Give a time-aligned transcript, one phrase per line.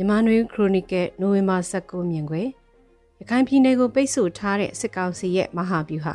[0.00, 2.42] မြန်မာနွေခရိုနီကယ်နိုဝင်ဘာ19မြင်ခွေ
[3.18, 6.14] ရခိုင်ပြည်နယ်ကိုပိတ်ဆို့ထားတဲ့စစ်ကောင်စီရဲ့မဟာဗျူဟာ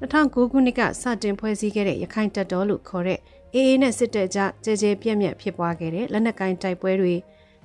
[0.00, 3.18] 2009ခုနှစ်ကစတင်ဖွဲ့စည်းခဲ့တဲ့ရခိုင်တပ်တော်လို့ခေါ်တဲ့
[3.54, 7.14] အေအေနဲ့စစ်တပ်ကြားကြဲကြဲပြန့်ပြန့်ဖြစ်ပွားခဲ့တဲ့လက်နက်ကိုင်တိုက်ပွဲတွေ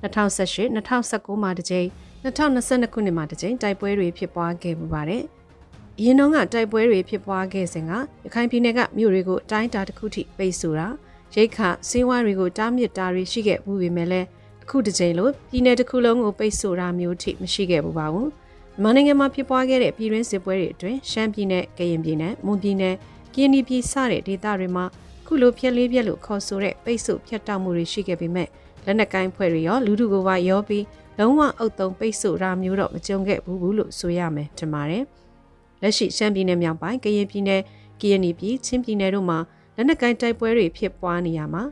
[0.03, 1.87] 2018 2019မှာတစ်ကြိမ်
[2.23, 5.23] 2022ခုနှစ်မှာတစ်ကြိမ်တိုက်ပွဲတွေဖြစ်ပွားခဲ့ပူပါတယ်။
[5.99, 7.91] အရင်တုန်းကတိုက်ပွဲတွေဖြစ်ပွားခဲ့စဉ်က
[8.25, 10.87] ရခိုင်ပြည်နယ်ကမြို့တွေကိုအတိုင်းအတာတစ်ခုထိပိတ်ဆို့တာ
[11.35, 11.59] ရိတ်ခ
[11.89, 14.27] စေးဝါးတွေကိုတားမြစ်တာတွေရှိခဲ့မှုပေမဲ့လည်း
[14.63, 22.95] အခုတစ်ကြိမ်လို့ပြည်내တစ်ခုလုံးကိုပိတ်ဆို့တာမျိုးထိမရှိခဲ့ဘူးပါဘူးမြန်မာနိုင်ငံမှာဖြစ်ပွားခဲ့တဲ့ပြည်တွင်းစစ်ပွဲတွေအတွင်းရှမ်းပြည်နယ်၊ကရင်ပြည်နယ်၊မွန်ပြည်နယ်၊
[23.33, 24.85] ကရင်ပြည်စတဲ့ဒေသတွေမှာ
[25.25, 28.47] ခုလိုဖြက်လေးပြက်လို့ခေါ်ဆိုတဲ့ပိတ်ဆို့ဖြတ်တောက်မှုတွေရှိခဲ့ပေမဲ့
[28.85, 30.85] လက်နက်ကိုင်းဖွဲ့တွေရောလူထုကိုပါရောပြီး
[31.19, 35.03] လုံးဝအုပ်သုံးပိတ်ဆို့တာမျိုးတော့မကြုံခဲ့ဘူးဘူးလို့ဆိုရမယ်ထင်ပါတယ်။
[35.81, 37.61] လက်ရှိရှမ်းပြည်နယ်မြောက်ပိုင်းကရင်ပြည်နယ်၊
[38.01, 39.39] ကရင်ပြည်ချင်းပြည်နယ်တို့မှာ
[39.75, 41.63] လက်နက်ကိုင်းတိုက်ပွဲတွေဖြစ်ပွားနေရမှာ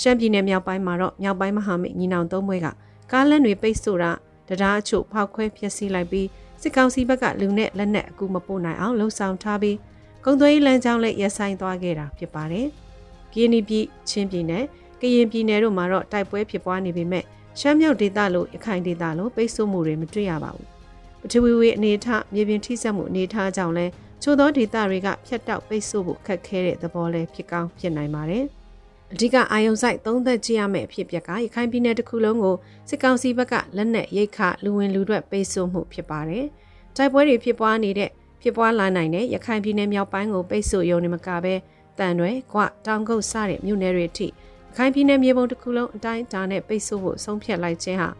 [0.00, 2.66] ရှမ်းပြည်နယ်မြောက်ပိုင်းမှာတော့မြောက်ပိုင်းမဟာမိတ်ညီနောင်သုံးဘွဲက
[3.12, 4.12] ကားလမ်းတွေပိတ်ဆို့တာ
[4.48, 6.28] တရားအချို့ဖောက်ခွဲဖျက်ဆီးလိုက်ပြီး
[6.62, 9.76] စစ်ကောင်စီဘက်ကလူနဲ့လက်နက်အကူမပို့နိုင်အောင်လှုံ့ဆော်ထားပြီး
[10.24, 12.66] ကုံသွေးလမ်းကြောင်းလည်းရပ်ဆိုင်းသွားခဲ့တာဖြစ်ပါတယ်။
[13.32, 14.64] ကရင်ပြည်ချင်းပြည်နယ်
[15.00, 17.24] ကရင်ပြည်နယ်တို့မှာတော့တိုက်ပွဲဖြစ်ပွားနေပေမဲ့
[17.60, 20.66] ရှမ်းမြောက်ဒေသလိုရခိုင်ဒေသလိုပိတ်ဆို့မှုတွေမတွေ့ရပါဘူး။
[21.20, 23.86] ပထဝီဝေအနေထမြေပြင်ထိစက်မှုအနေထားကြောင့်လဲ
[24.22, 28.44] ချို့သောဒေသတွေကဖျက်တောက်ပိတ်ဆို့ဖို့ခက်ခဲတဲ့သဘောလဲဖြစ်ကောင်းဖြစ်နိုင်ပါတယ်။
[29.14, 32.56] အဓိကအာယုံဆိုင်သုံးသက်ကြည့်ရမယ့်အဖြစ်ပြက်ကရခိုင်ပြည်နယ်တစ်ခုလုံးကို
[32.88, 36.44] စစ်ကောင်စီဘက်ကလက်နက်ရိတ်ခလူဝင်လူတွေပိတ်ဆို့မှုဖြစ်ပါတယ်။
[36.96, 38.10] တိုက်ပွဲတွေဖြစ်ပွားနေတဲ့
[38.42, 41.54] ဖြစ်ပွားလာနိုင်တဲ့ရခိုင်ပြည်နယ်မြောက်ပိုင်းကိုပိတ်ဆို့ရုံနဲ့မကဘဲ
[41.98, 44.30] တန်ရွယ်၊ကွတောင်ကုတ်စတဲ့မြို့နယ်တွေအထိရ
[44.76, 48.10] ခိုင်ပြည်နယ်မြေပုံတစ်ခုလုံးအတိုင်းအတာနဲ့ပိတ်ဆို့ဖို့ဆုံးဖြတ်လိုက်ခြင်းဟာ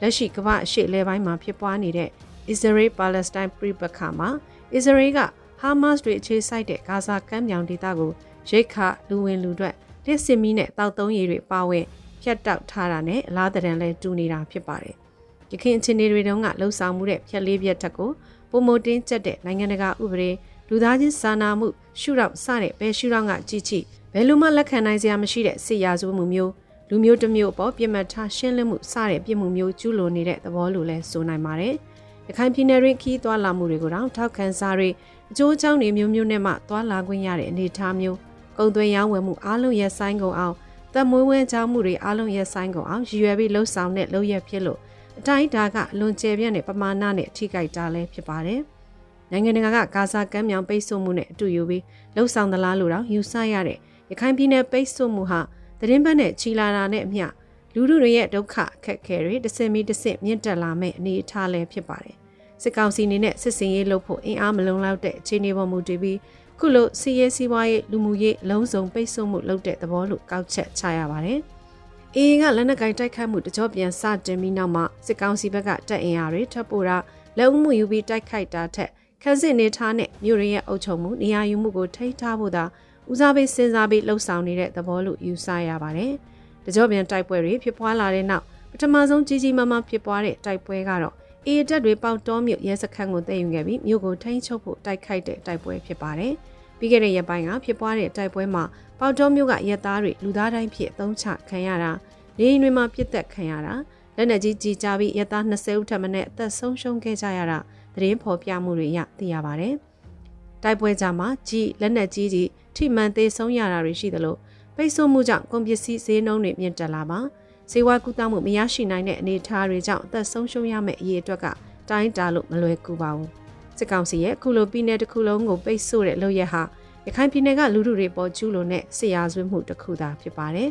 [0.00, 2.10] လက်ရှိကမ္ဘာအရှေ့လဲပိုင်းမှာဖြစ်ပွားနေတဲ့
[2.48, 4.28] အစ္စရေးပါလက်စတိုင်းပြည်ပခါမှာ
[4.74, 5.18] အစ္စရေးက
[5.60, 8.10] ဟာမတ်စ်တွေအခြေစိုက်တဲ့ဂါဇာကမ်းမြောင်ဒေသကို
[8.50, 8.76] ရိတ်ခ
[9.08, 9.70] လူဝင်လူတွေ
[10.08, 11.84] တစ်စင်မီနဲ့တောက်သုံးရည်တွေပါဝင်
[12.22, 14.94] ဖြတ်တောက်ထားတာနဲ့အလားတရံလဲတူနေတာဖြစ်ပါတယ်။
[15.52, 18.10] ရခိုင်အခြေအနေတွေတုန်းကလှုပ်ဆောင်မှုတဲ့ဖြက်လေးပြက်ထက်ကို
[18.50, 20.30] ပုံမတင်းကျက်တဲ့နိုင်ငံတကာဥပဒေ
[20.68, 21.66] လူသားချင်းစာနာမှု
[22.00, 26.52] ရှုထောင့်စတဲ့ဘယ်ရှုထောင့်ကကြည့်ကြည့်ဘယ်လိုမှလက်ခံနိုင်စရာမရှိတဲ့စစ်ရာဇဝမှုမျိုး
[26.88, 31.74] လူမျိုးတစ်မျိုးပေါ်ပြစ်မှတ်ထားရှင်းလင်းမှုစတဲ့ပြစ်မှုမျိုးကျူးလွန်နေတဲ့သဘောလိုလဲဆိုနိုင်ပါတယ်။
[32.28, 34.88] ရခိုင်ပြည်နယ်တွင်ခီးသွားလာမှုတွေကိုတော့ထောက်ခံစားတွေ
[35.30, 38.18] အကျိုးအကြောင်းတွေမျိုးမျိုးနဲ့မှသွားလာခွင့်ရတဲ့အနေအထားမျိုး
[38.58, 40.54] ကုန်သွယ်ရောင်းဝယ်မှုအားလုံးရပ်ဆိုင်းကုန်အောင်
[40.94, 44.78] သက်မွေးဝဲကြောင်းမှုတွေအားလုံးရပ်ဆိုင်းကုန်အောင်ရည်ရွယ်ပြီးလှုပ်ဆောင်တဲ့လုပ်ရက်ဖြစ်လို့
[45.18, 48.60] အတိုင်းဒါကအလွန်ကျယ်ပြန့်တဲ့ပမာဏနဲ့ထိခိုက်တာလည်းဖြစ်ပါတယ်။
[49.30, 51.82] နိုင်ငံတကာကဂါဇာကမ်းမြောင်ပိတ်ဆို့မှုနဲ့အတူယူပြီး
[52.16, 53.78] လှုပ်ဆောင်သလားလို့တော့ယူဆရတဲ့
[54.10, 55.40] ရခိုင်ပြည်နယ်ပိတ်ဆို့မှုဟာ
[55.80, 57.26] သတင်းပတ်နဲ့ချီလာတာနဲ့အမျှ
[57.74, 62.16] လူလူတွေရဲ့ဒုက္ခအခက်ခဲတွေတစ်စင်မီတစ်စင်မြင့်တက်လာမဲ့အနေအထားလည်းဖြစ်ပါတယ်။
[62.62, 66.18] စစ်ကောင်စီအနေနဲ့စစ်စင်ရေးလုပ်ဖို့အင်အားမလုံလောက်တဲ့အခြေအနေပေါ်မူတည်ပြီး
[66.60, 71.40] ခုလိုစီးရဲစီးပွားရေးလူမှုရေးအလုံးစုံပိတ်ဆို့မှုလုပ်တဲ့သဘောလို့ကောက်ချက်ချရပါတယ်။
[72.16, 76.96] အေကလက်နက်ကင်တိုက်ခတ်မှုတကြောပြန်စတင်ပြီးနောက်မှာစစ်ကောင်စီဘက်ကတပ်အင်အားတွေထပ်ပို့တာ
[77.38, 78.90] လက်ဦးမှုယူပြီးတိုက်ခိုက်တာထက်
[79.22, 82.64] ခက်စစ်နေထားနဲ့မြို့ရင်းရဲ့အုပ်ချုပ်မှုနေရာယူမှုကိုထိန်းထားဖို့သာ
[83.10, 86.12] ဦးစားပေးစဉ်းစားပြီးလှုပ်ဆောင်နေတဲ့သဘောလို့ယူဆရပါတယ်။
[86.64, 91.14] တကြောပြန်တိုက်ပွဲတွေဖြစ်ပွားလာတဲ့နောက်ပထမဆုံးကြီးကြီးမားမားဖြစ်ပွားတဲ့တိုက်ပွဲကတော့
[91.48, 96.32] အေးတက်တွေပေါတောမြို့ရဲစခန်းကိုတည်ယူခဲ့ပြီးမြို့ကိုထိန်းချုပ်ဖို့တိုက်ခိုက်တဲ့တိုက်ပွဲဖြစ်ပါတယ်။
[96.78, 98.64] ပြီးခဲ့တဲ့ရက်ပိုင်းကဖြစ်ပွားတဲ့တိုက်ပွဲမှာ
[98.98, 101.90] ပေါတောမြို့ကရဲသားတွေလူသားတိုင်းဖြစ်အသုံးချခံရတာ
[102.38, 103.74] နေအိမ်တွေမှာပြစ်သက်ခံရတာ
[104.16, 107.58] လက်နက်ကြီးကြီးကြပြီးရဲသား20ဦးထပ်မံအသက်ဆုံးရှုံးခဲ့ကြရတာ
[107.94, 109.74] သတင်းဖော်ပြမှုတွေရသိရပါတယ်။
[110.62, 114.36] တိုက်ပွဲကြမှာကြီးလက်နက်ကြီးကြီးထိမှန်သေးဆုံးရတာတွေရှိသလို
[114.76, 117.20] ပိတ်ဆို့မှုကြောင့်ကုန်ပစ္စည်းဈေးနှုန်းတွေမြင့်တက်လာပါ။
[117.70, 121.46] စေဝါကူးတောင်းမှုမရရှိနိုင်တဲ့အနေအထားတွေကြောင့်အသက်ဆုံးရှုံးရမယ့်အရေးအတွက်က
[121.88, 123.30] တိုင်းတာလို့မလွယ်ကူပါဘူး
[123.78, 126.62] စစ်ကောင်စီရဲ့အခုလိုပြည်နယ်တစ်ခုလုံးကိုပိတ်ဆို့တဲ့လုပ်ရက်ဟာ
[127.06, 130.68] ရခိုင်ပြည်နယ်ကလူထုတွေပေါ်ကျူးလွန်တဲ့ဆရာဆွေးမှုတစ်ခုသာဖြစ်ပါတယ်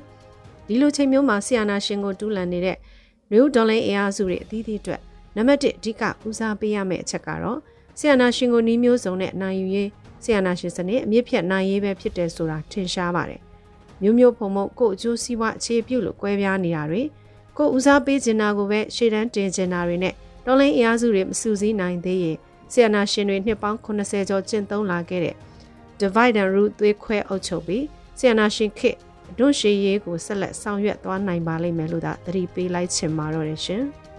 [0.67, 2.77] ဒီလိုချိန်မျိုးမှာဆီယနာရှင်ကိုတူးလန်နေတဲ့
[3.31, 5.01] နယူးဒေါ်လင်းအင်အားစုတွေအသီးသီးအတွက်
[5.35, 7.59] နံပါတ်1အဓိကဦးစားပေးရမယ့်အချက်ကတော့
[7.99, 9.89] ဆီယနာရှင်ကိုနီးမျိုးစုံနဲ့နိုင်ယူရေး
[10.23, 13.46] ဆီယနာရှင်စနစ်အမြင့်ဖြတ်နိုင်ရေးပဲဖြစ်တယ်ဆိုတာထင်ရှားပါတယ်
[14.01, 17.03] မျိုးမျိုးဖုံဖုံကိုအကျိုးစီးပွားအခြေပြုလို့ကွဲပြားနေတာတွေ
[17.57, 20.13] ကိုဦးစားပေးချင်တာကိုပဲရှေ့တန်းတင်ချင်တာတွေနဲ့
[20.45, 22.37] တော်လိုင်းအင်အားစုတွေမစုစည်းနိုင်သေးရင်
[22.71, 25.35] ဆီယနာရှင်တွေနှစ်ပေါင်း80ကျော်ကျင့်သုံးလာခဲ့တဲ့
[26.01, 27.83] divide and rule သွေးခွဲအုပ်ချုပ်ပြီး
[28.17, 28.97] ဆီယနာရှင်ခေတ်
[29.37, 33.83] ဒွန့်ရှေးရေးကိုဆက်လက်ဆောင်ရွက်သွားနိုင်ပါလိမ့်မယ်လို့သာသတိပေးလိုက်ချင်ပါတော့တယ်ရှင်။